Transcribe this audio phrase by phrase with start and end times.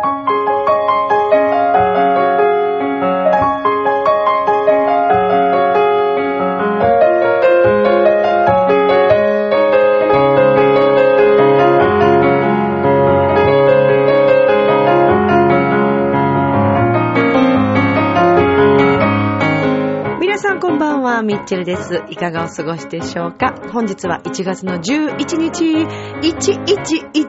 [0.00, 0.06] 皆
[20.38, 22.04] さんこんばんは、ミッチェルです。
[22.08, 23.52] いかがお過ごしでしょうか？
[23.72, 25.88] 本日は1月の11日、
[26.22, 27.27] 111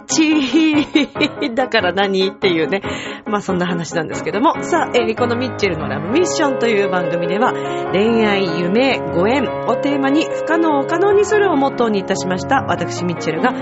[1.55, 2.81] だから何っていうね。
[3.27, 4.63] まあそんな話なんですけども。
[4.63, 7.53] さあ、えーこのミッチェルのラブミッションという番組では、
[7.91, 12.63] 恋愛、夢、ご縁をテーマに不可能を可能にするをモットーにいたしました。
[12.67, 13.53] 私、ミッチェルが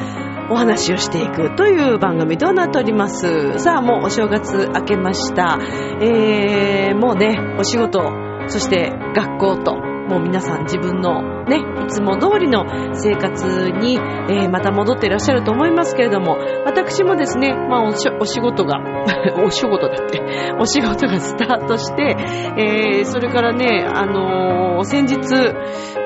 [0.50, 3.59] お話をしていくという番組となっております。
[3.59, 5.58] さあ、もうお正月明けました。
[6.02, 8.02] えー、もうね、お仕事、
[8.48, 18.80] そして学校と、もう皆さん自分のね、いつも通りの生活に、えーまた戻っていらっしゃると思いますけれども、私もですね、まあお仕事が、
[19.46, 20.22] お仕事だって、
[20.60, 22.16] お仕事がスタートして、
[22.58, 25.18] えーそれからね、あのー先日、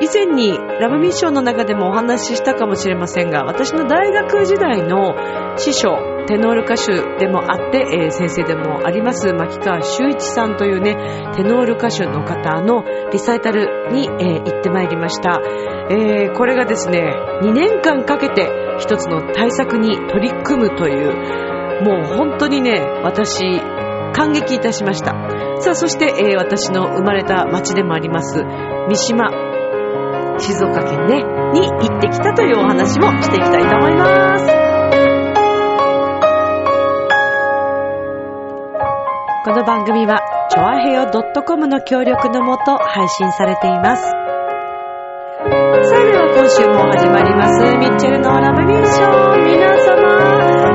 [0.02, 5.16] 以前にラブミッションの中でもお話ししたかもしれませんが、私の大学時代の
[5.58, 10.96] 師匠、テノール歌手でもあって、えー先生でもあります、牧川修一さんというね、
[11.36, 15.40] テノール歌手の方のリサイタルに、えー行ってまいりました。
[15.90, 17.14] えーこれがですね、
[17.44, 23.60] 2年間かけて一つの対策に取り組むという、もう本当にね、私、
[24.14, 25.14] 感激いたしました。
[25.60, 28.44] さあ、そして、えー私の生まれた町でもあります、
[28.88, 29.30] 三島、
[30.40, 34.71] 静岡県ね、に行ってきたというお話もしていきたいと思います。
[39.44, 41.10] この番組は、ちょあへよ
[41.44, 44.04] .com の協力のもと配信されています。
[44.04, 49.44] さあでは今週も始まります、ミッチェルのラブミッション。
[49.44, 50.71] 皆様、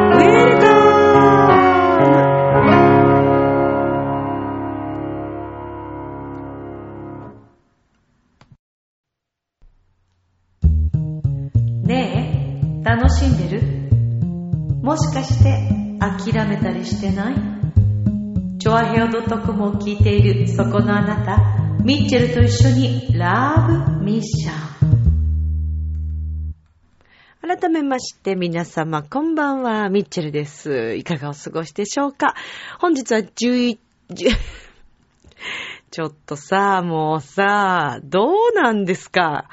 [19.57, 21.39] ヘオ .com を聞いているそこのあなた、
[21.83, 23.67] ミッチェルと一緒にラ
[23.99, 24.57] ブミッション。
[27.41, 30.95] 改めまして皆様こんばんは、ミッチェルです。
[30.97, 32.35] いかがお過ごしでしょうか？
[32.81, 33.79] 本日は11、
[35.91, 39.49] ちょっとさ、もうさ、どうなんですか？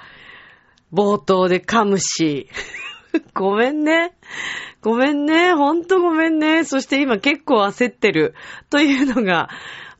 [0.91, 2.49] 冒頭で噛むし。
[3.33, 4.13] ごめんね。
[4.81, 5.53] ごめんね。
[5.53, 6.65] ほんとごめんね。
[6.65, 8.33] そして今結構焦ってる。
[8.69, 9.49] というのが、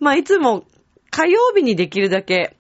[0.03, 0.65] まあいつも
[1.09, 2.55] 火曜日にできるだけ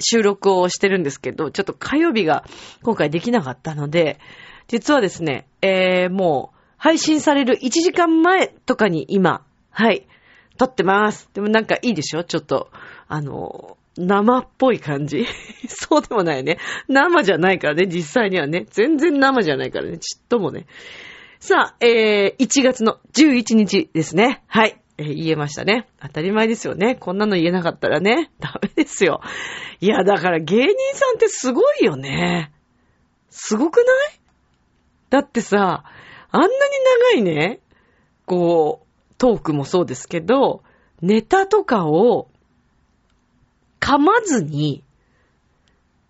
[0.00, 2.44] 収録をしてるんですけど、ちょっと火曜日が
[2.82, 4.18] 今回できなかったので、
[4.68, 10.06] 実はですね、えー、もう配信される1時間前とかに今、はい、
[10.56, 11.28] 撮ってます。
[11.34, 12.24] でもなんかいいでしょ？
[12.24, 12.70] ちょっと、
[13.08, 15.26] あの、生っぽい感じ
[15.66, 16.58] そうでもないね。
[16.88, 18.66] 生じゃないからね、実際にはね。
[18.70, 20.66] 全然生じゃないからね、ちっともね。
[21.40, 24.42] さあ、えー、1月の11日ですね。
[24.46, 24.80] はい。
[24.98, 25.86] えー言えましたね。
[26.00, 26.96] 当たり前ですよね。
[26.96, 28.30] こんなの言えなかったらね。
[28.40, 29.20] ダメですよ。
[29.80, 32.52] いや、だから芸人さんってすごいよね。
[33.30, 33.82] すごくな
[34.12, 34.20] い？
[35.10, 35.84] だってさ、
[36.30, 36.52] あんなに
[37.14, 37.60] 長いね、
[38.26, 40.62] こう、トークもそうですけど、
[41.00, 42.28] ネタとかを
[43.80, 44.82] 噛まずに、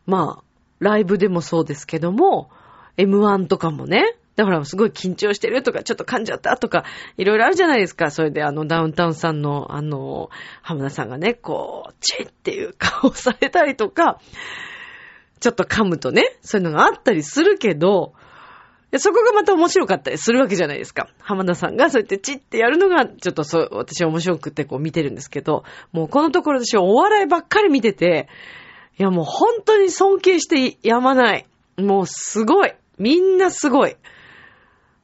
[0.06, 0.44] まあ、
[0.80, 2.50] ライブでもそうですけども、
[2.96, 6.84] M1 とかもね、だからすごい緊張してるとか、ちょっと噛んじゃったとか、
[7.16, 8.12] いろいろあるじゃないですか。
[8.12, 10.30] それであの、ダウンタウンさんの、あの、
[10.62, 14.20] 浜田さんがね、こう、チッっていう顔をされたりとか、
[15.40, 18.12] ちょっと噛むとね、そういうのがあったりするけど、
[18.98, 21.08] そこがまた面白かったりするわけじゃないですか。
[21.18, 28.28] 浜田さんがそうやってチッってやるのが、ちょっとそう、私は面白くてこう見てるんですけど、もうこのところ私はお笑いばっかり見てて、
[29.00, 31.48] いやもう本当に尊敬してやまない。
[31.76, 32.72] もうすごい。
[32.98, 33.96] みんなすごい。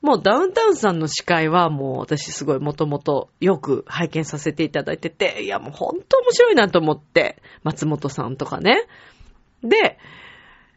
[0.05, 8.83] もうダウンタウンさんの司会はもう私すごいもともとよく拝見させていただいてて、いやもう本当面白いなと思って、松本さんとかね。
[9.63, 9.99] で、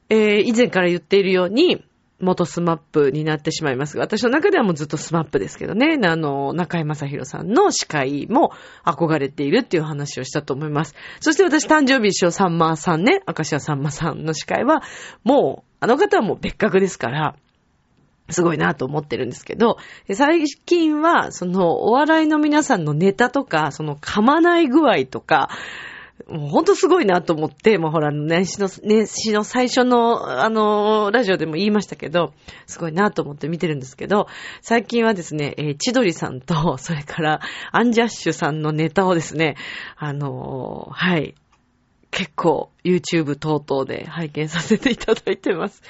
[0.09, 1.83] えー以前から言っているように、
[2.21, 8.53] 元スマップになってしまいますが、私の中ではもうずっとスマップですけどね、あの、中居正広さんの司会も
[8.85, 10.95] 憧れているっていう話をしたと思います。
[11.19, 14.81] そして私誕生日一緒さんまさんね、明石家さんまさんの司会は、
[15.25, 17.35] もう、あの方はもう別格ですから、
[18.29, 19.77] すごいなと思ってるんですけど、
[20.13, 25.49] 最近は、その、お笑いの皆さんのネタとか、その、噛まない具合とか、
[26.27, 32.33] もうほんとすごいなと思って、もうほら、年始の、年始の最初の、あの、ラジオでも言いましたけど、
[32.65, 34.27] すごいなと思って見てるんですけど、
[34.61, 37.41] 最近はですね、えー、千鳥さんと、 それから、
[37.71, 39.55] アンジャッシュさんのネタをですね、
[39.95, 41.35] あのー、はい、
[42.09, 45.83] 結構 YouTube 等々で拝見させていただいてます。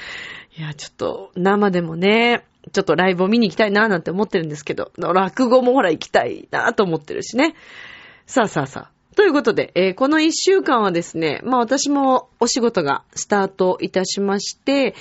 [0.58, 7.56] いや、ちょっと生でもね、ちょっとライブを見に行きたいなーなんて思ってるんですけど、落語もほら行きたいなーと思ってるしね。
[8.26, 8.98] さあさあさあ。
[9.16, 14.96] ということで、えー、この一週間はですね、まあ私もお仕事がスタートいたしまして、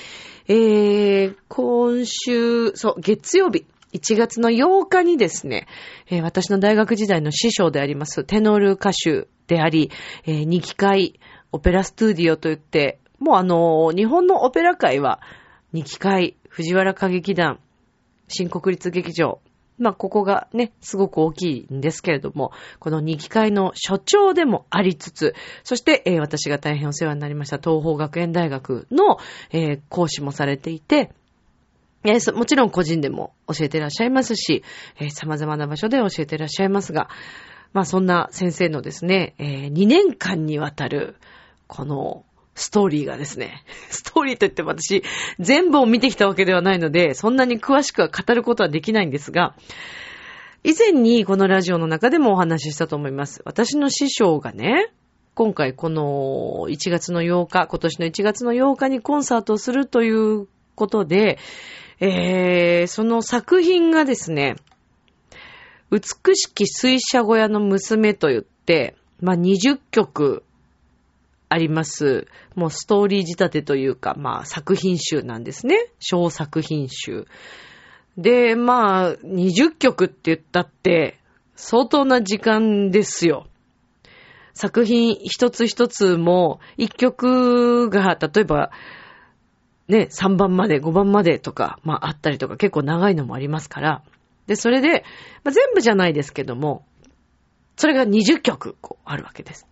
[0.49, 3.65] えー、今週、そう、月曜日、
[3.95, 5.67] 1月の8日にですね、
[6.11, 9.91] えー、私の大学時代の師匠であります、テノール歌手であり、
[10.27, 11.19] えー、二機会
[11.51, 15.21] オペラストゥーディオといって、もうあのー、日本のオペラ界は、
[15.73, 17.59] 二機会、藤原歌劇団、
[18.29, 19.41] 新国立劇場、
[19.79, 25.35] まあ、ここがね、すごく大きいんですけれども、この二機会の所長でもありつつ、
[25.65, 29.19] そして、えー、私が大変お世話になりました東方学園大学の、
[29.51, 31.13] えー、講師もされていて、
[32.05, 34.63] えー、もちろん個人でも教えていらっしゃいますし、
[34.99, 37.09] え様々な場所で教えていらっしゃいますが、
[37.73, 41.17] まあそんな先生のですね、え2年間にわたる、
[41.67, 42.25] この
[42.57, 45.05] ストーリーがですね、 ストーリーといっても私、
[45.39, 49.55] 全部を見てきたわけではないので、そんなに詳しくは語ることはできないんですが、
[50.65, 53.43] 以前にこのラジオの中でもお話ししたと思います。
[53.45, 54.91] 私の師匠がね、
[55.35, 61.39] 今回この1月の8日、今年の1月の8日にコンサートをするということで、
[62.01, 64.57] えー、その作品がですね、
[65.91, 70.43] 美しき水車小屋の娘と言って、まあ、20曲
[71.57, 72.27] あります。
[72.55, 75.89] もうストーリー仕立てというか、まあ作品集なんですね。
[75.99, 77.27] 小作品集。
[78.19, 81.19] で、まあ、20曲って言ったって、
[81.55, 83.47] 相当な時間ですよ。
[84.53, 88.71] 作品一つ一つも、一曲が、例えば、
[89.89, 94.03] ね、3番まで、5番までとか、まああったりとか、結構長いのもありますから。
[94.47, 95.05] で、それで、
[95.43, 96.85] まあ、全部じゃないですけども、
[97.77, 99.67] それが20曲、こう、あるわけです。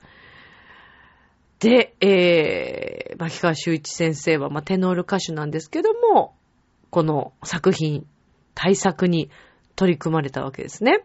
[1.58, 6.34] で、えー、牧川修一先生は、まあ、テノール歌手なんですけども、
[6.90, 8.06] この作品、
[8.54, 9.30] 対策に
[9.76, 11.04] 取り組まれたわけですね。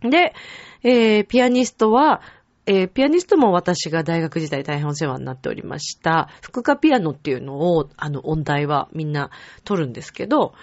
[0.00, 0.34] で、
[0.82, 2.22] えー、ピアニストは、
[2.66, 6.28] えー、ピアニストも私が大学時代大変お世話になっておりました。
[6.40, 9.30] 副科ピアノっていうのを、あの、音大はみんな
[9.64, 10.54] 取るんですけど、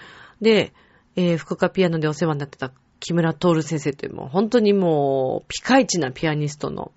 [0.42, 0.74] で、
[1.16, 6.92] えー、副科ピアノでお世話になってた木村徹先生というもう本当にもうピカイチなピアニストの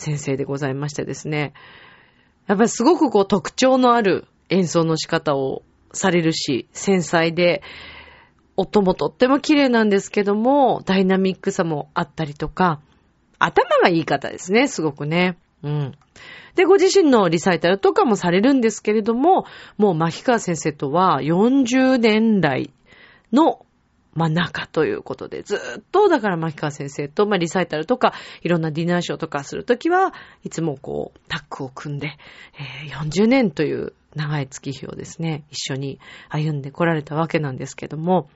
[0.00, 1.52] 先生でございましてですね。
[2.46, 5.62] やっぱりすごくこう特徴のある演奏の仕方を
[5.92, 7.62] されるし、繊細で、
[8.56, 12.80] 音もとっても綺麗なんですけども、ダイナミックさもあったりとか、
[13.38, 15.38] 頭がいい方ですね、すごくね。
[15.62, 15.94] うん。
[16.54, 19.44] で、ご自身のリサイタルとかもされるんですけれども、
[19.78, 22.72] もう牧川先生とは40年来
[23.32, 23.64] の
[24.12, 28.12] まあ、中ということで、ずっと、だから、牧川先生と、まあ、リサイタルとか、
[28.42, 30.12] いろんなディナーショーとかするときは、
[30.42, 32.16] いつもこう、タッグを組んで、
[32.86, 38.28] えー、40年という長い月日をですね、一緒に歩んでこられたわけなんですけども、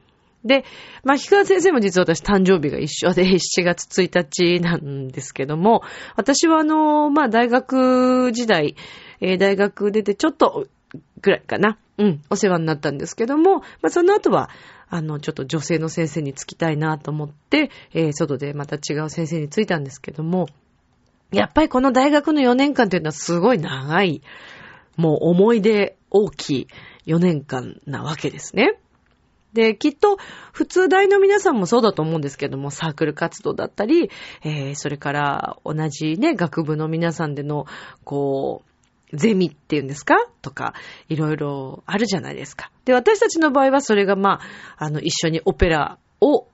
[0.45, 0.65] で、
[1.05, 5.83] 牧川先生も実は私誕生日が一緒で、 7月1日なんですけども、
[6.17, 8.77] 私はあの、まあ、大学時代、
[9.21, 10.67] えー、大学出てちょっと
[11.21, 11.79] ぐらいかな。
[11.97, 14.51] うん、お世話になったんですけども、まあ、その後は、
[14.89, 20.49] あの、ちょっと女性の先生につきたいなと思って、えー、外でまた違う先生についたんですけども、
[21.33, 24.23] やっぱりこの大学の4年間というのはすごい長い、
[24.97, 26.67] もう思い出大きい
[27.07, 28.79] 4年間なわけですね。
[29.53, 30.19] で、きっと、
[30.53, 34.11] 普通大の皆さんもそうだと思うんですけども、サークル活動だったり、
[34.43, 37.67] えー、それから同じね、学部の皆さんでの、
[38.03, 38.74] こう、
[39.15, 40.17] ゼミっていうんですか？
[40.43, 40.75] とか、
[41.09, 42.71] いろいろあるじゃないですか。
[42.85, 44.41] で、私たちの場合はそれがま
[44.79, 46.47] あ、あの、一緒にオペラを、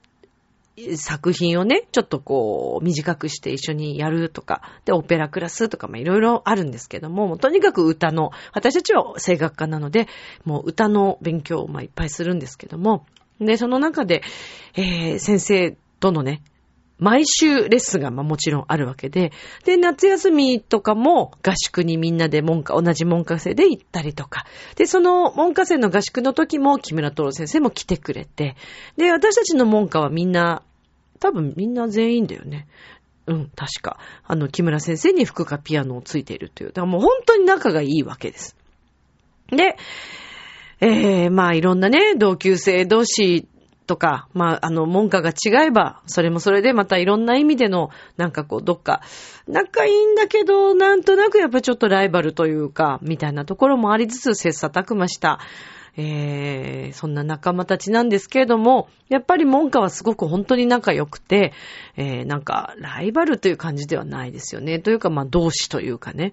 [0.96, 10.08] 作品をね、ちょっとこう、短くして一緒にやるとか、で、オペラクラスとか、まあ、いろいろあるんですけども、もうとにかく歌の、私たちは声楽家なので、
[10.44, 13.04] もう歌の勉強をまあいっぱいするんですけども、
[13.40, 14.22] で、その中で、
[14.74, 16.42] えー、先生とのね、
[17.00, 19.32] 毎週レッスンがまあもちろんあるわけで、
[19.64, 24.44] で、夏休みとかも合宿にみんなで文科、同じ文科生で行ったりとか、
[24.76, 28.54] で、その文科生の合宿の時も木村徹先生も来てくれて、
[28.96, 30.62] で、私たちの文科はみんな、
[31.18, 32.68] 多分みんな全員だよね。
[33.26, 33.98] うん、確か。
[34.24, 36.68] あの、木村先生に服かピアノをついているという。
[36.68, 38.56] だからもう本当に仲がいいわけです。
[39.48, 39.76] で、
[40.80, 43.46] えー、まあいろんなね、同級生同士
[43.90, 49.00] とか、まあ、あの、文化が違えば、それもそれでまたいろんな意味での、なんかこう、どっか、
[49.48, 55.40] 仲いいんだけど、なんとなくやっぱちょっとライバルというか、みたいなところもありつつ、切磋琢磨した、
[55.96, 61.52] えー、そんな仲間たちなんですけれども、やっぱり文化はすごく本当に仲良くて、
[61.96, 64.78] えー、なんか、ライバルという感じではないですよね。
[64.78, 66.32] というか、まあ、同志というかね。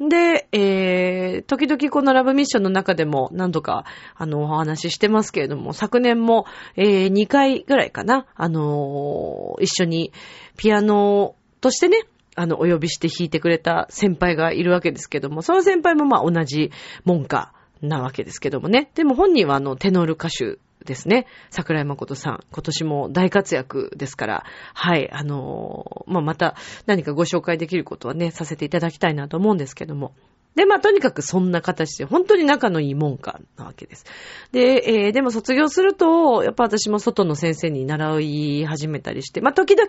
[0.00, 3.84] で、えー、時々このラブミッションの中でも何度か、
[4.16, 6.46] あの、お話ししてますけれども、昨年も、
[6.76, 10.12] えー、2回ぐらいかな、あのー、一緒に
[10.56, 11.98] ピアノとしてね、
[12.34, 16.72] あの、お呼びして弾いてくれた先輩がいるわけですけども、その先輩もまあ同じ
[17.04, 18.90] 門下なわけですけどもね。
[18.94, 21.26] でも本人はあの、テノール歌手ですね。
[21.50, 22.44] 桜井誠さん。
[22.50, 30.12] 今年も大活躍ですから、はい、あのー、まあ、また何かご紹介できることはね、させていただきたいなと思うんですけども。
[30.54, 34.04] で、まあ、とにかくそんな形で、本当に仲のいい門下なわけです。
[34.52, 39.88] で、えー、でも卒業すると、やっぱ私も外の先生に習い始めたりして、まあ、時々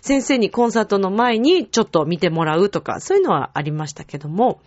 [0.00, 4.60] 先生にコンサートの前にちょっと見てもらうとか、そういうのはありましたけども、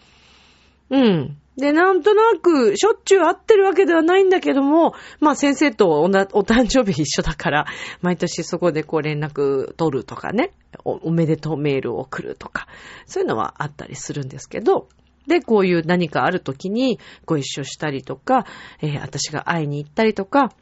[0.90, 1.38] うん。
[1.60, 7.66] で、なんとなく、しょっちゅう会ってるわけではないんだけども、まあ先生とおなお誕生日一緒だから、
[8.02, 10.52] 毎年そこでこう連絡取るとかね。
[10.86, 12.68] お、おめでとうメールを送るとか、
[13.06, 14.88] そういうのはあったりするんですけど、
[15.28, 18.46] で、こういう何かある時にご一緒したりとか、
[18.82, 20.54] えー、私が会いに行ったりとか、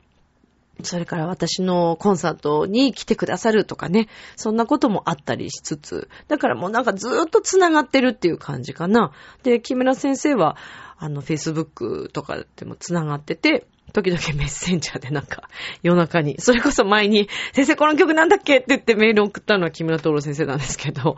[0.84, 9.12] それから私のコンサートに来てくださるとかね、そんなこともあったりしつつ、だからもうなんかずーっと繋がってるっていう感じかな。
[9.44, 10.56] で、木村先生は、
[10.98, 15.50] あの、Facebook とかでも繋がってて、時々メッセンジャーでなんか、
[15.82, 21.16] 夜中に、それこそ前に、先生この曲なんだっけって言ってメール送ったのは木村徹先生なんですけど、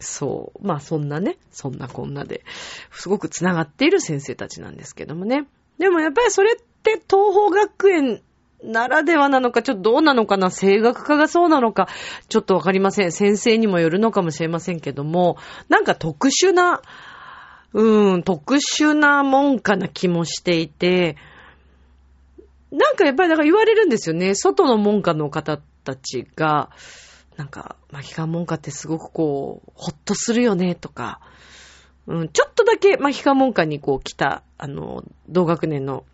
[0.00, 2.44] そう、まあそんなね、そんなこんなで、
[2.90, 5.46] すごく繋がっている先生たちなんですけどもね。
[5.78, 8.22] でもやっぱりそれって東方学園
[8.62, 11.88] ならではなのか、ちょっとどうなのかな、声楽家がそうなのか、
[12.28, 13.12] ちょっとわかりません。
[13.12, 15.36] 先生にもよるのかもしれませんけども、
[15.68, 16.82] なんか特殊な、
[17.72, 21.16] うーん、特殊な門下な気もしていて、
[22.70, 24.34] なんかやっぱりだから言われるんですよね。
[24.34, 26.70] 外の門下の方たちが、
[27.36, 31.20] なんか、巻き門下ってすごくこう、ほっとするよね、とか、
[32.08, 36.04] うん、ちょっとだけ巻き門下にこう来た、あの、同学年の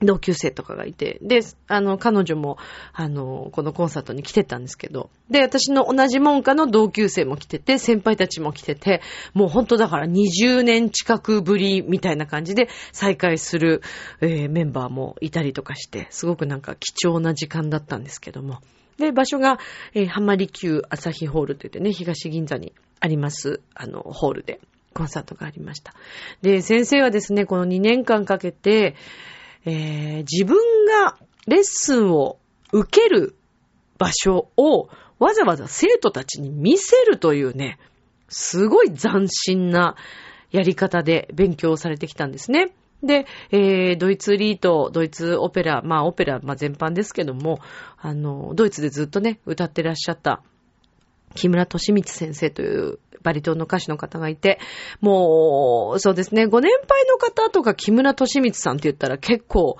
[0.00, 2.58] 同級生とかがいて、で、あの、彼女も、
[2.92, 9.00] あの、このコンサートに来てたんですけど、で、私の同じ門下の同級生も来てて、先輩たちも来てて、
[9.32, 13.80] もう本当だから20年近くぶりみたいな感じで再会する、
[14.20, 18.58] えー、メンバーもいたりとかして、すごくなんか貴重な時間だったんですけども。
[18.98, 19.58] で、場所が、
[19.94, 24.60] えー、浜離宮朝日ホールといってね、東銀座にあります、あの、ホールで
[24.92, 25.94] コンサートがありました。
[26.42, 28.94] で、先生はですね、この2年間かけて、
[29.66, 30.56] えー、自分
[30.86, 32.38] がレッスンを
[32.72, 33.36] 受ける
[33.98, 37.78] 場所をわざわざ生徒たちに見せるというね、
[38.28, 39.96] すごい斬新な
[40.50, 42.72] やり方で勉強されてきたんですね。
[43.02, 47.60] で、えー、ドイツリート、ドイツオペラ、まあオペラ、まあ全般ですけども、
[47.98, 50.42] あの、ドイツでずっとね、歌ってらっしゃった
[51.36, 54.58] 木村敏光先生というバリ島の歌手の方がいて、
[55.00, 59.76] もう、そうですね、ご年配の方とか木村敏光さんって言ったら結構、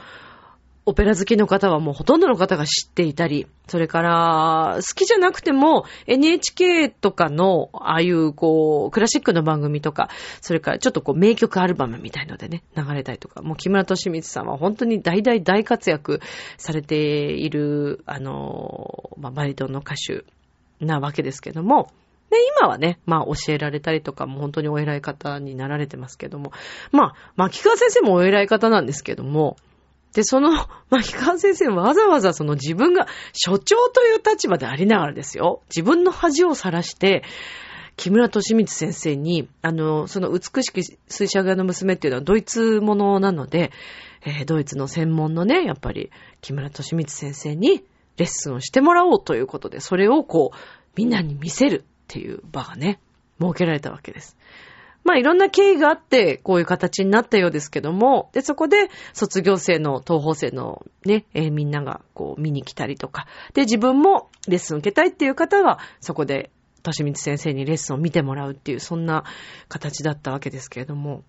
[0.88, 10.10] オペラ好きの方はもうほとんどの方が知っていたり、それから、好きじゃなくても NHK とかの、ああいうこう、クラシックの番組とか、
[10.40, 16.20] それからちょっとこう、名曲アルバムみたいのでね、流れたりとか、もう木村敏光さんは本当に大大大活躍
[16.56, 20.24] されている、あの、まあ、バリ島の歌手
[20.80, 21.90] なわけですけども、
[22.30, 26.52] で、今はね、まあ教えられたりとかも本当にお偉い方になられてますけども、
[26.92, 29.56] まあ、牧川先生もお偉い方なんですけども、
[30.12, 30.50] で、その、
[30.90, 37.22] 牧川先生わざわざその自分が所長という立場でありながらですよ、自分の恥をさらして、
[37.96, 43.72] 木村敏光先生に、あの、その美しき水車画の娘っていうのはドイツものなので、
[44.24, 46.10] えー、ドイツの専門のね、やっぱり
[46.42, 47.84] 木村敏光先生に
[48.16, 50.56] レッスンをしてもらおうということで、それをこう、
[50.96, 53.00] みんなに見せるっていう場がね、
[53.40, 54.36] 設けられたわけです。
[55.06, 66.50] まあいろんな経緯があって、こういう形になったようですけども、で、そこで卒業生の、東方生のね、えー、みんながこう見に来たりとか、で、自分もレッスン受けたいっていう方は、そこで、
[66.82, 69.22] としみつ先生にレッスンを見てもらうっていう、そんな
[69.68, 71.22] 形だったわけですけれども、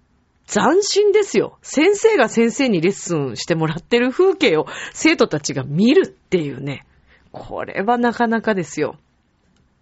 [0.47, 1.57] 斬新ですよ。
[1.61, 6.85] 先生が先生にレッスンしてもらってる風景を生徒たちが見るっていうね。
[7.33, 8.95] これはなかなかですよ。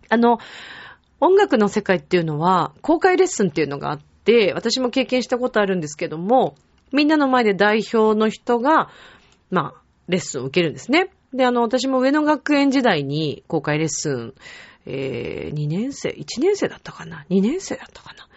[0.10, 0.40] あの、
[1.22, 6.56] 音楽の世界っていうのは、公開レッスンっていうのがあって、私も経験したことあるんですけども、
[6.92, 8.90] みんなの前で代表の人が、
[9.52, 11.12] まあ、レッスンを受けるんですね。
[11.34, 14.34] で、あの、私も上野学園時代に公開レッスン、
[14.86, 18.28] えー、2年生、1年生だったかな ?2 年生だったかな？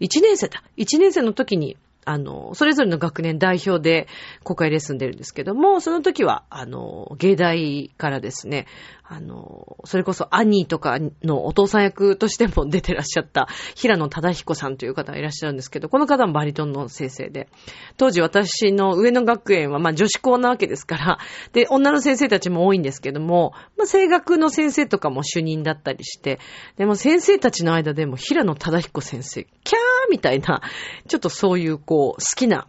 [0.00, 0.62] ?1 年生だ。
[0.76, 1.76] 1年生の時に、
[2.10, 4.08] あの、それぞれの学年代表で
[4.42, 8.66] 公開レッスン出るんですけども、その時は、あの、芸大からですね、
[9.04, 17.48] あの、それこそアニーとかのお父さん役としても出てらっしゃった平野忠彦さんという方がいらっしゃるんですけど、この方もバリトンの先生で、
[17.96, 21.18] 当時私の上野学園はまあ女子校なわけですから、
[21.52, 26.38] で、女の先生たちも多いんですけども、まあ声楽の先生とかも主任だったりして、
[26.76, 30.62] でも先生たちの間でも平野忠彦先生、キャーみたいな、
[31.08, 32.66] ちょっとそういうこう、好きな、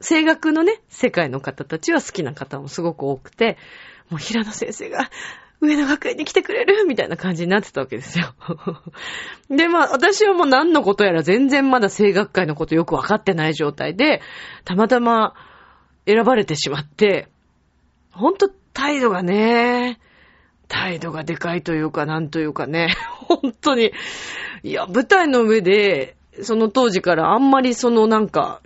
[0.00, 3.56] 声楽のね、世界の方たちは好きな方もすごく多くて、
[4.10, 5.10] もう平野先生が、
[5.60, 8.34] 上野学園に来てくれるみたいな感じになってたわけですよ。
[9.48, 14.20] で、まあ、私はもう何のことやら全然まだ声楽会のことよくわかってない状態で、
[14.64, 15.34] たまたま
[16.06, 17.28] 選ばれてしまって、
[18.10, 19.98] ほんと態度がね、
[20.68, 22.94] 態度がでかいというか、なんというかね、
[23.28, 23.92] 本当に。
[24.62, 28.60] いや、舞台の上で、その当時からあんまりそのなんか、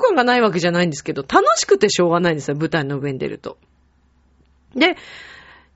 [0.00, 3.58] 感がないわけじゃないんですけど、楽しくてしょうがないんですよ、舞台の上に出ると。
[4.74, 4.96] で、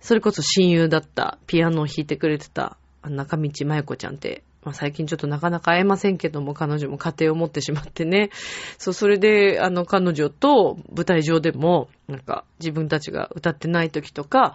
[0.00, 8.30] それこそ親友だったピアノを弾いてくれてた中道麻也子ちゃんって、まあ、最近ちょっとなかなか会えませんけども、彼女も家庭を持ってしまってね。
[8.78, 14.54] そう、それで、あの、彼女と舞台上でも、なんか、自分たちが歌ってない時とか、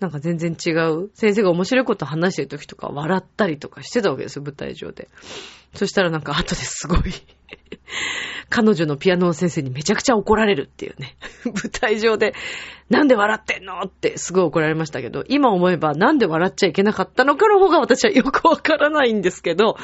[0.00, 5.08] なんか全然違う、先生が面白いこと話してる時とか笑ったりとかしてたわけですよ、舞台上で。
[5.74, 7.00] そしたらなんか後ですごい
[8.50, 11.16] 彼女のピアノの先生にめちゃくちゃ怒られるっていうね。
[11.44, 12.34] 舞台上で、
[12.90, 13.80] なんで笑ってんの？
[13.80, 19.76] ってすごい怒られましたけど、今思えばなんで笑っちゃいけなかったのかの方が私はよくわからないんですけど、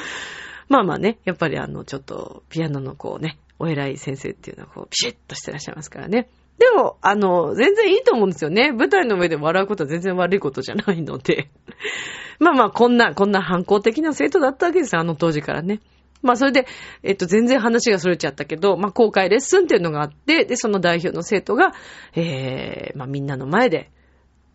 [0.69, 6.29] まあまあね、やっぱりあの、ちょっと、ピアノのこうね、お偉い先生っていうのはこう、ピシッとしてらっしゃいますからね。
[6.59, 8.73] でも、あの、全然いいと思うんですよね。
[8.73, 11.51] 舞台の上で笑うことは全然悪いことじゃないので。
[12.39, 15.81] まあまあ、こんな、こんな反抗的な生徒だったわけですよ、あの当時からね。
[16.23, 16.67] まあそれで、
[17.03, 21.73] えっと、全然話がそれちゃったけど、まあ公開レッスンっていうのがあって、で、その代表の生徒が、
[22.15, 23.91] えー、まあみんなの前で、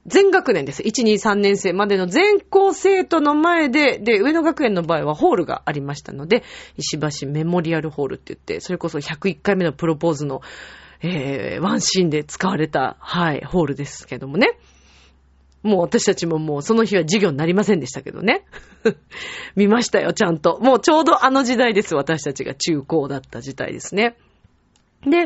[0.05, 0.83] 全学年です。
[0.83, 6.43] 1、2、3年生までの全校生徒の前で、で、上野学園の場合はホールがありましたので、
[6.77, 10.41] 石橋メモリアルホールって言って、それこそ101回目のプロポーズの、
[11.01, 14.57] えー、ワンシーンで使われた、はい、ホールですけどもね。
[15.63, 18.45] もう私たちももうその日は授業になりませんでしたけどね。
[19.55, 20.59] 見ましたよ、ちゃんと。
[20.61, 21.95] もうちょうどあの時代です。
[21.95, 24.15] 私たちが中高だった時代ですね。
[25.03, 25.25] で、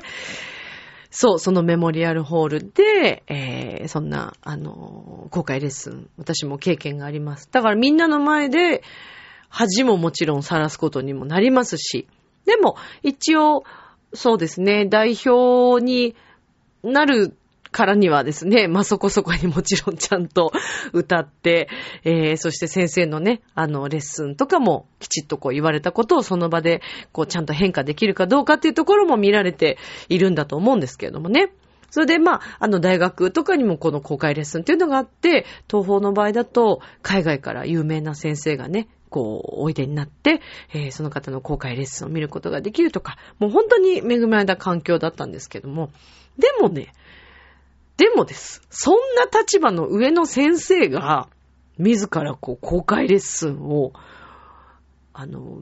[1.12, 7.50] そう、そのメモリアルホールで、えー、そんな、あの、公開レッスン、私も経験があります。
[7.52, 8.82] だからみんなの前で、
[9.50, 12.08] 恥ももちろん晒すことにもなりますし、
[12.46, 13.64] でも、一応、
[14.14, 16.16] そうですね、代表に
[16.84, 17.36] なる
[17.72, 20.52] からにはですね、 まあ、そこそこにもちろんちゃんと
[20.94, 21.70] 歌って、
[22.04, 29.78] えー、そして先生のね、あの、レッスンとかもきちっとこう言われたことをその場で、こうちゃんと変化できるかどうかっていうところも見られて
[30.10, 31.54] いるんだと思うんですけれどもね。
[31.90, 40.42] それで、まあ、あの、大学とかにもこの公開レッスンっていうのがあって、東方の場合だと、海外から有名な先生がね、こう、おいでになって、
[40.74, 45.92] えー、その方の公開レッスンを見ることができるとか、もう本当に恵まれた環境だったんですけども、
[46.40, 46.94] でもね、
[47.98, 48.64] でもです。
[48.72, 51.28] そんな立場の上の先生が、
[51.78, 53.92] 自らこう、公開レッスンを、
[55.14, 55.62] あの、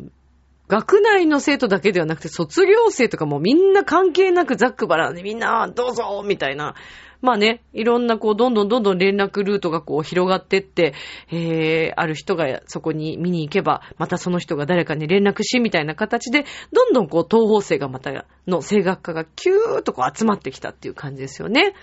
[0.67, 6.75] 学内の生徒だけではなくて、卒業生とかもみんな関係なくザックバラでみんなどうぞみたいな。
[7.21, 10.93] まあね、いろんなこう、どんどんどんどん連絡ルートがこう広がってって、
[11.32, 21.73] えー、ある人がそこに見に行けば、またその人が誰かに連絡し、みたいな形で、どんどんこう、東方生がまた、の声楽家がキューッとこう集まってきたっていう感じですよね。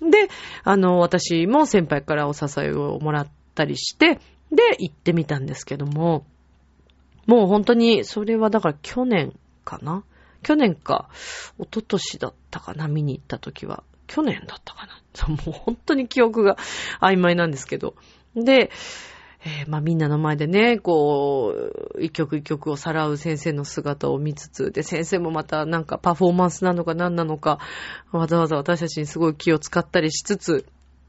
[0.00, 0.28] で、
[0.62, 4.20] あの、私も先輩からお支えをもらったりして、
[4.52, 6.24] で、行ってみたんですけども、
[7.26, 9.32] もう本当に、それはだから去年
[9.64, 10.04] かな？
[10.42, 11.08] 去年か、
[11.58, 12.86] 一昨年だったかな？
[12.86, 13.82] 見に行った時は。
[14.06, 14.94] 去年だったかな？
[15.28, 16.56] もう本当に記憶が
[17.00, 17.94] 曖昧なんですけど。
[18.34, 18.70] で、
[19.46, 21.54] えー、まあみんなの前でね、こ
[21.96, 27.58] う、一曲一曲をさらう先生の姿を見つつ、で、先生もまたなんかパフォーマンスなのか何なのか、
[28.10, 30.66] わざわざ私たちにすごい気を使ったりしつつ、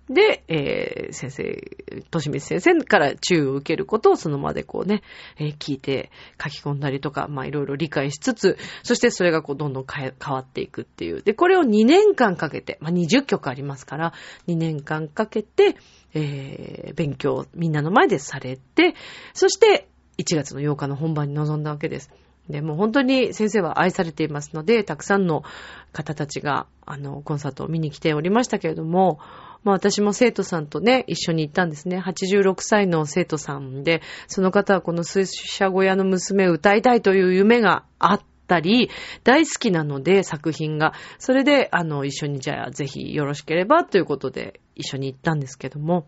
[0.10, 5.02] で、えー、先生、としみ先生から注意を受けることをその場でこうね、
[5.38, 11.24] えー、聞いて書き込んだりとか、まあいろいろ理解しつつ、そしてそれがこうどんどん変わっていくっていう。
[11.24, 14.14] で、これを2年間かけて、まあ20曲ありますから、
[14.48, 15.76] 2年間かけて、
[16.14, 18.96] えー、勉強みんなの前でされて、
[19.34, 19.88] そして
[20.20, 22.12] 1月の8日の本番に臨んだわけです。
[22.50, 25.44] で、もう本当に先生は愛されていますので、たくさんの
[25.92, 29.20] 方たちが、あの、コンサートを見に来ておりましたけれども、
[29.66, 32.00] まあ私も生徒さんとね、一緒に行ったんですね。
[32.00, 38.92] 86歳の生徒さんで、その方はこの水車小屋の娘を歌いたいという夢があったり、
[39.24, 40.94] 大好きなので作品が。
[41.18, 46.08] それで、あの、一緒にじゃあぜひよろしければということで一緒に行ったんですけども。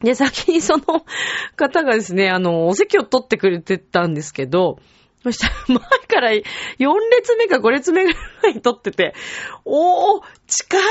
[0.00, 1.04] で、先にその
[1.56, 4.78] 方がですね、あの、お席を取ってくれてたんですけど、
[5.22, 6.42] そしたら前から4
[6.78, 9.14] 列目か5列目ぐらい撮ってて、
[9.64, 10.82] おー、近い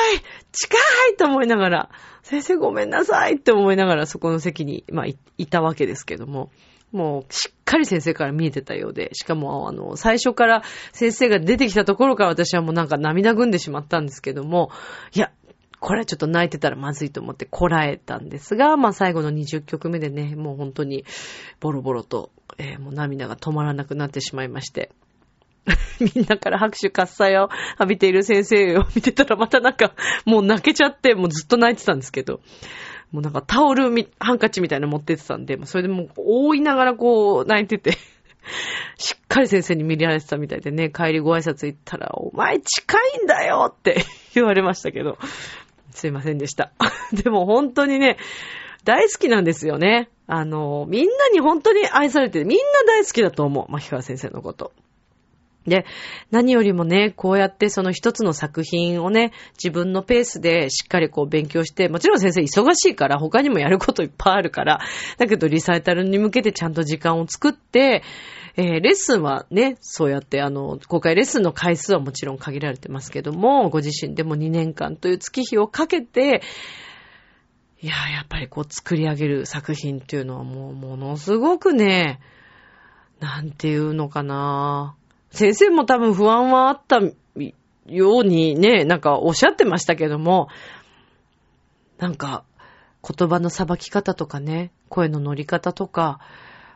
[0.52, 0.78] 近
[1.14, 1.90] いと思いながら、
[2.24, 6.52] 先生ごめんなさいって思いながらそこの席に、まあ、いたわけですけども、
[6.92, 14.72] もうしっかり先生から見えてたようで、しかもあの、最初から先生が出てきたところから私はもうなんか涙ぐんでしまったんですけども、
[15.14, 15.32] いや、
[15.82, 21.06] これはちょっと泣いてたらまずいと思ってこらえたんですが、まあ最後の20曲目でね、もう本当に
[21.60, 24.92] ボロボロと、えー、もう涙が止まらなくなってしまいまして。
[26.00, 29.94] みんなから拍手喝采を浴びている先生を見てたらまたなんか
[30.26, 32.42] もう泣けちゃってもうずっと泣いてたんですけど、
[33.12, 37.98] もうなんかタオル、ハンカチみたいなの持ってってたんで、それでもう覆いながらこう泣いてて。
[38.98, 45.18] しっかり先生に見られてたみたいでね、帰りご挨拶行ったら、お前近いんだよって言われましたけど、
[45.92, 46.72] すいませんでした。
[47.14, 48.18] でも本当にね、
[48.84, 50.10] 大好きなんですよね。
[50.28, 52.46] あの、みんなに本当に愛されてる。
[52.46, 53.72] みんな大好きだと思う。
[53.72, 54.72] 牧川先生のこと。
[55.68, 55.86] で、
[56.32, 59.32] 何よりもね、こうやってその一つの作品をね、
[59.64, 64.80] 自分のペースでしっかりこう勉強して、もちろん先生忙しいから、他にもやることいっぱいあるから、
[65.18, 68.02] だけどリサイタルに向けてちゃんと時間を作って、
[68.56, 76.42] えー、レッスンはね、そうやってあの、公開レッスンの回数はもちろん限られてますけども、ご自身でも2年間という月日をかけて、
[77.82, 82.20] いや、やっぱりこう作り上げる作品っていうのはもうものすごくね、
[83.20, 84.96] なんていうのかな。
[85.32, 90.50] 先生も多分不安はあったようにね、なんかおっしゃってましたけども、
[91.98, 92.44] なんか
[93.08, 96.20] 言葉のさばき方とかね、声の乗り方とか、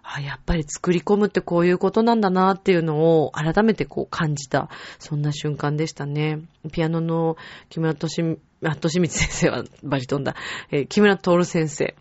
[0.07, 6.41] あ、やっぱり作り込むってこういうことなんだなっていうのを改めてこう感じた、そんな瞬間でしたね。
[6.71, 7.37] ピアノの
[7.69, 8.23] 木村とし、
[8.63, 10.35] あ、としみつ先生は バリトンだ。
[10.71, 11.95] えー、木村徹先生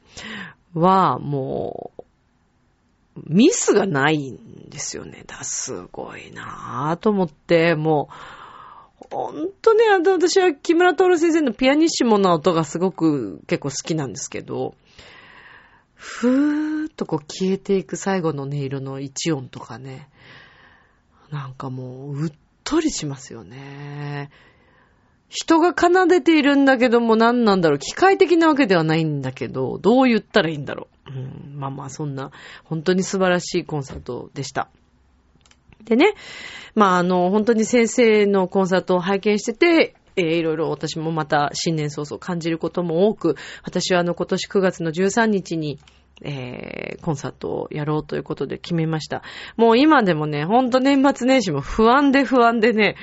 [0.74, 2.02] はもう、
[3.26, 5.24] ミスがないんですよね。
[5.26, 14.74] だ、すごいなぁと思って、もう、ほんとね、私は木村徹先生のピアニッシモな音がすごく結構好きなんですけど、
[15.94, 20.08] ふーっとこう消えていく最後の音色の一音とかね、
[21.30, 22.32] なんかもう、うっ
[22.64, 24.30] とりしますよね。
[25.28, 27.78] 人が奏でているんだけども何なんだろう。
[27.78, 31.10] 機械的なわけではないんだけど、どう言ったらいいんだろう。
[31.10, 32.30] うん、まあまあそんな、
[32.62, 34.68] 本当に素晴らしいコンサートでした。
[35.84, 36.14] でね、
[36.74, 45.78] まああの、本当に先生のコンサートを拝見してて、えー、いろいろ私もまた新年早々感じることも多く、私はあの今年9月の13日に、
[46.22, 49.22] えー、コンサートをやろうということで決めました。
[49.56, 52.96] もう今でもね、ほんと年末年始も不安で不安でね、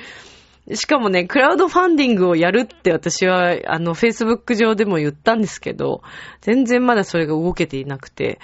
[0.74, 6.02] しかもね、クラウドファンディングをやるって私は、あの、Facebook 上でも言ったんですけど、
[6.40, 8.38] 全然まだそれが動けていなくて、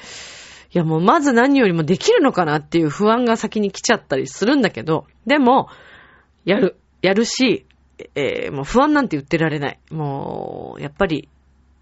[0.75, 5.69] いやもうまず何よりもできるのかなっていう不安が先に来ちゃったりするんだけど、でも、
[6.45, 6.77] やる。
[7.01, 7.67] やるし、
[8.15, 9.79] えー、もう不安なんて言ってられない。
[9.91, 11.29] もう、やっぱり、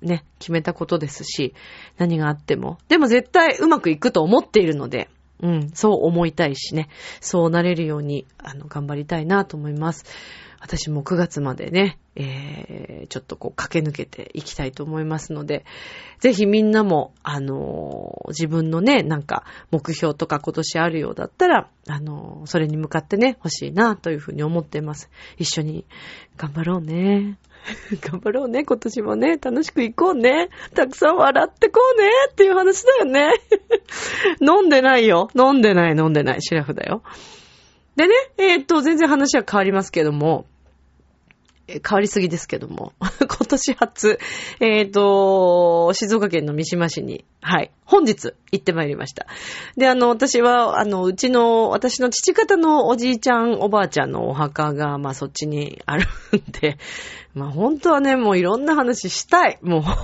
[0.03, 1.55] ね、決めたことですし、
[1.97, 2.79] 何があっても。
[2.89, 5.09] でも絶対うまくいくと思っているので、
[5.43, 6.89] うん、そう思いたいしね、
[7.21, 10.05] そうなれるように、あの、頑張りたいなと思います。
[10.67, 15.65] 私も9月までね、えー、ちょっとこう駆け抜けていきたいと思いますので、
[16.19, 25.09] ぜひみんなも、あのー、自分のね、なんか目標とか今年あるようだったら、あのー、それに向かってね、欲しいなというふうに思っています。
[25.39, 25.87] 一緒に
[26.37, 27.39] 頑張ろうね。
[28.03, 29.39] 頑張ろうね、今年もね。
[29.41, 30.49] 楽しく行こうね。
[30.75, 32.11] たくさん笑ってこうね。
[32.33, 33.35] っていう話だよね。
[34.43, 35.29] 飲んでないよ。
[35.37, 36.43] 飲んでない、飲んでない。
[36.43, 37.03] シラフだよ。
[37.97, 40.47] でね、えー、っと、全然話は変わりますけども、
[41.69, 44.19] 変わりすぎですけども、 今年初、
[44.61, 49.27] えっ、ー、と、静岡県の三島市に、はい、本日行ってまいりました。
[49.77, 56.05] で、あの、私は、あの、うちの、私の父方のおじいちゃん、おばあちゃんのお墓が、まあ、そっちにある
[56.37, 56.79] んで、
[57.35, 59.59] まあ、本当はね、もういろんな話したい。
[59.61, 59.95] もう、本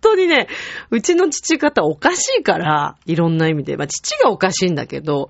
[0.00, 0.48] 当にね、
[0.90, 3.76] うちの父方おかしいから、いろんな意味で。
[3.76, 5.28] まあ、父がおかしいんだけど、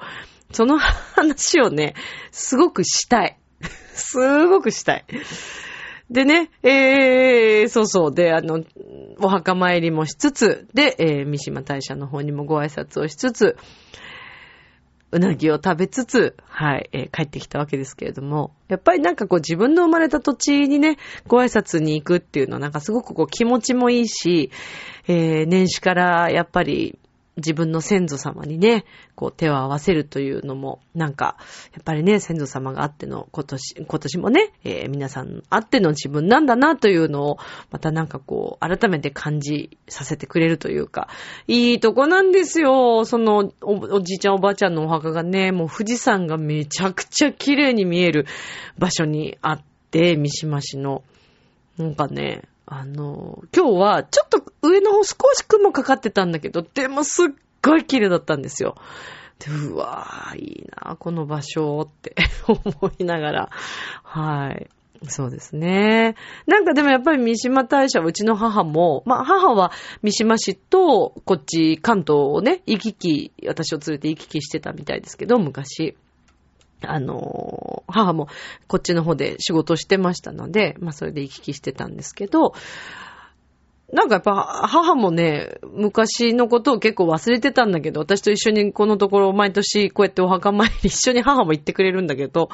[0.52, 1.94] その話をね、
[2.30, 3.38] すごくしたい。
[3.94, 5.04] すごくしたい。
[6.10, 8.14] でね、えー、そうそう。
[8.14, 8.62] で、あの、
[9.18, 13.56] お墓参りもしつつ、で、えー、三島大社の方にもご挨拶をしつつ、
[15.14, 24.50] うなぎを食べつつ、はい、えー、帰ってきたわけですけれども、やっぱりなんかこう自分の生まれた土地にね、ご挨拶に行くっていうのはなんかすごくこう気持ちもいいし、
[25.06, 26.98] えー、年始からやっぱり
[27.36, 28.84] 自分の先祖様にね、
[29.16, 31.36] こう手を合わせるというのも、なんか、
[31.72, 37.38] やっぱりね、先祖様があっての今年、今年もね、えー、皆さんあっての自分なんだなというのを、
[37.70, 41.08] またなんかこう、改めて感じさせてくれるというか、
[41.48, 43.04] いいとこなんですよ。
[43.04, 48.26] そのお、おじいちゃんおばあちゃんのお墓がね、もう富士山がめちゃくちゃ綺麗に見える
[48.78, 51.02] 場所にあって、三島市の、
[51.78, 57.26] なんかね、あの、今日はちょっと上の方少し雲かかってたんだけど、でもすっ
[57.62, 58.76] ごい綺麗だったんですよ。
[59.38, 62.14] で、うわぁ、いいなこの場所って
[62.48, 63.50] 思いながら。
[64.02, 64.68] はい。
[65.06, 66.14] そうですね。
[66.46, 69.72] なんかでもやっぱり三島大社うちの母も、まあ母は
[70.02, 75.96] 三島市とこっち関東をね、行き来、私を連れて行き来してたみたいですけど、昔。
[76.86, 78.28] あの、母も
[78.66, 82.54] こっちの方で仕事してましたので、まあそれで行き来してたんですけど、
[83.92, 84.32] なんかやっぱ
[84.66, 92.48] 母もね、昔のことを結構忘れてたんだけど、私と一緒にこのところ毎年こうやってお墓参り一緒に母も行ってくれるんだけど、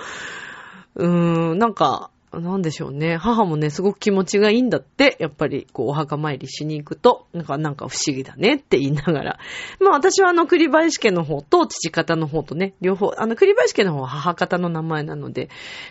[0.97, 3.17] うーん、なんか、なんでしょうね。
[3.17, 5.17] 母もね、すごく気持ちがいいんだって。
[5.19, 9.39] やっぱり、こう、お墓参りしに行くと、なんか、なんか不思議だねって言いながら。
[9.81, 15.49] まあ私はあの、栗林家の方と父方の方とね、両方、あの、栗林家の方は母方の名前なので、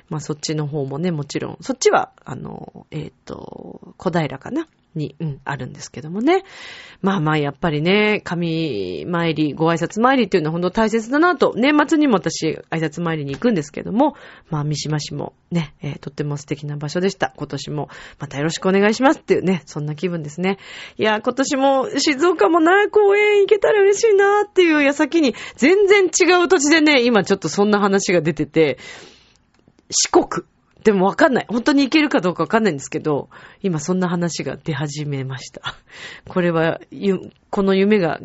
[0.10, 4.68] まあそっちの方もね、もちろん、そっちは、あの、えっ、ー、と、小平かな。
[4.96, 6.44] に、うん、あるんですけどもね。
[7.02, 14.16] まあまあ、やっぱりね、神参り、ご挨拶参りっていうのは本当大切だなと、年末にも私、挨拶参りに行くんですけども、
[14.50, 17.34] まあ、三島市もね、えー、とっても素敵な場所でした。
[17.36, 20.58] 今年も、またよろしくお願いしますっていうね、そんな気分ですね。
[20.98, 28.78] いや、今年も静岡もな、公園行けたら嬉しいなっていう矢先に、全然違う土地でね、今ちょっとそんな話が出てて、
[29.90, 30.46] 四国。
[30.84, 31.46] でもわかんない。
[31.50, 33.30] 本当にいけるかどうかわかんないんですけど、
[33.62, 35.76] 今そんな話が出始めました。
[36.28, 36.80] これは、
[37.50, 38.20] この夢が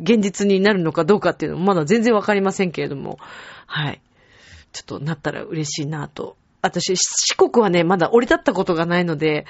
[0.00, 3.18] 現実になるのかどうかっていうのもまだ全然わかりませんけれども、
[3.66, 4.00] はい。
[4.72, 6.36] ちょっとなったら嬉しいなと。
[6.62, 9.46] 私、四国はね、まだ降り立ったことがないので、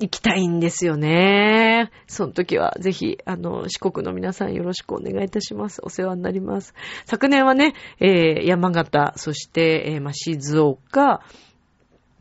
[0.00, 1.90] 行きたいんですよね。
[2.08, 5.80] その時はぜひ、あの、四国の皆さんよろしくお願いいたします。
[5.84, 6.74] お世話になります。
[7.04, 11.22] 昨年はね、えー、山形、そして、えー、ま、静岡、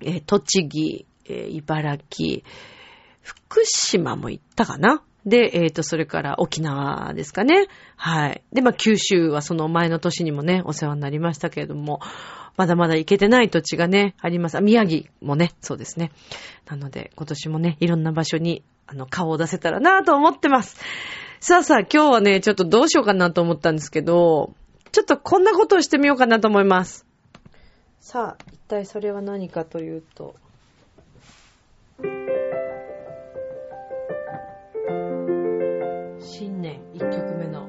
[0.05, 2.41] えー、栃木、えー、茨城、
[3.21, 5.03] 福島も行ったかな？
[5.25, 7.67] で、えっ、ー、と、それから沖縄ですかね。
[7.95, 8.43] はい。
[8.51, 12.01] で、まあ、九州はその前の年にもね、お世話になりましたけれども、
[12.57, 14.59] まだまだ行けてない土地がね、あります。
[14.59, 16.11] 宮城もね、そうですね。
[16.67, 20.77] なので、今年もね、いろんな場所に、あの、顔を出せたらなと思ってます。
[21.39, 24.53] さあさあ、今日はね、ちょっとどうしようかなと思ったんですけど、
[24.91, 27.07] ちょっとこんなことをしてみようかなと思います。
[28.05, 30.35] さあ、一体それは何かというと、
[36.19, 37.62] 新年1曲目の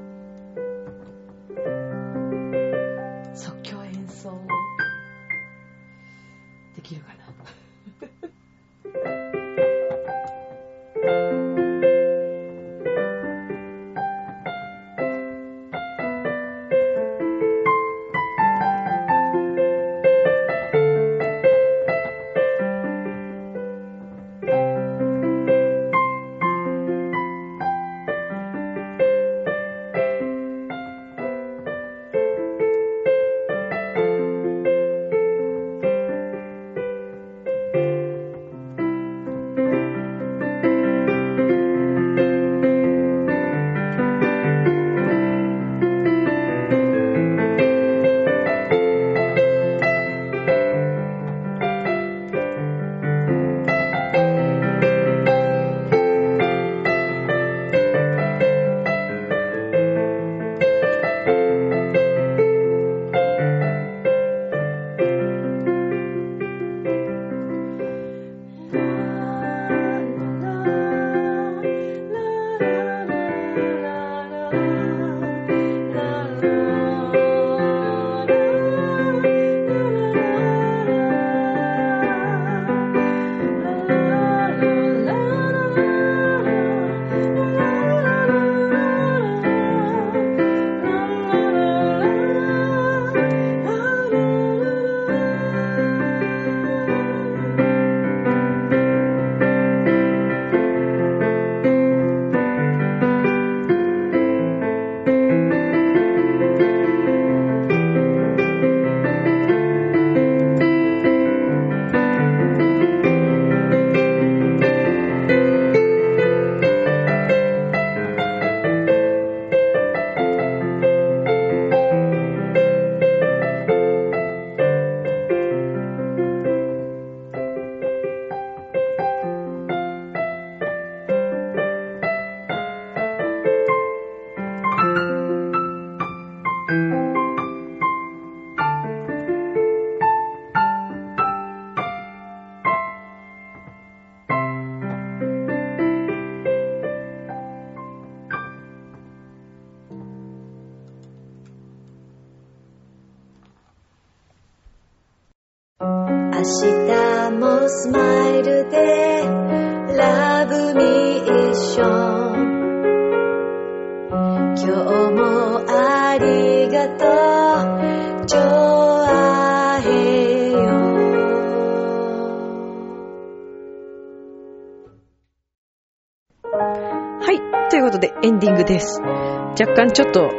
[176.57, 180.31] はいということでエンディングです若干ちょっと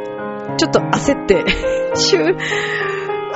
[0.56, 1.44] ちょっと焦って
[1.94, 2.36] 週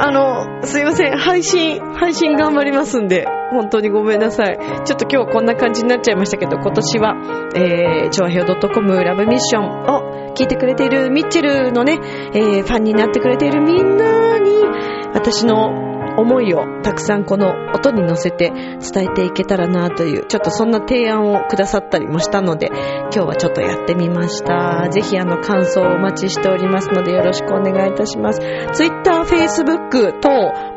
[0.02, 1.18] あの、すいません。
[1.18, 4.58] 配信、配信頑張りますんで、本当にごめんなさい。
[4.86, 7.16] ちょっと今日こんな感じになっちゃいましたけど、今年は、
[7.54, 9.82] えー、超平洋 .com ラブミッション
[10.30, 11.98] を聞いてくれているミッチェルのね、
[12.32, 14.52] えー、ファンになってくれているみんなに、
[15.12, 24.88] 私の思いをたくさんこの音に乗せて伝えていけたらなという、ちょっとそんな提案をくださったりもしたので、今日はちょっとやってみました。
[24.90, 28.40] ぜひあの感想をお待ちしておりますのでよろしくお願いいたします。
[28.72, 30.30] Twitter、Facebook 等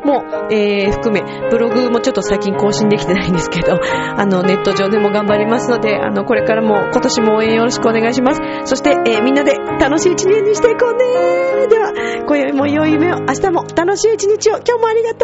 [0.04, 8.40] も、えー、含め、ブログもちょっと最近更新できてないんですけど、 あのネット上でも頑張りますので、あのこれからも今年も応援よろしくお願いします。
[8.64, 11.92] そして、えー、みんなで楽しい一年にしていこうねでは、
[12.26, 15.23] 今宵も良い夢を、明日も楽しい一日を、今日もありがと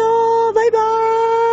[0.53, 1.50] バイバーイ。